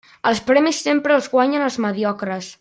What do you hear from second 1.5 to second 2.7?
els mediocres.